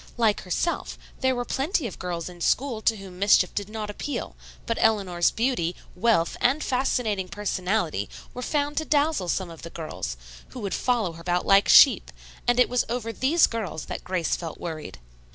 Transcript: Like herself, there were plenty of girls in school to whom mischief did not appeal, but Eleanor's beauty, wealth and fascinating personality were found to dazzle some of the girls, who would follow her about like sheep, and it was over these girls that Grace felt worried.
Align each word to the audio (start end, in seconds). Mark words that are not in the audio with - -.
Like 0.17 0.41
herself, 0.41 0.97
there 1.19 1.35
were 1.35 1.45
plenty 1.45 1.85
of 1.85 1.99
girls 1.99 2.27
in 2.27 2.41
school 2.41 2.81
to 2.81 2.97
whom 2.97 3.19
mischief 3.19 3.53
did 3.53 3.69
not 3.69 3.91
appeal, 3.91 4.35
but 4.65 4.79
Eleanor's 4.81 5.29
beauty, 5.29 5.75
wealth 5.95 6.35
and 6.41 6.63
fascinating 6.63 7.27
personality 7.27 8.09
were 8.33 8.41
found 8.41 8.77
to 8.77 8.85
dazzle 8.85 9.29
some 9.29 9.51
of 9.51 9.61
the 9.61 9.69
girls, 9.69 10.17
who 10.49 10.59
would 10.61 10.73
follow 10.73 11.11
her 11.11 11.21
about 11.21 11.45
like 11.45 11.69
sheep, 11.69 12.11
and 12.47 12.59
it 12.59 12.67
was 12.67 12.83
over 12.89 13.13
these 13.13 13.45
girls 13.45 13.85
that 13.85 14.03
Grace 14.03 14.35
felt 14.35 14.59
worried. 14.59 14.97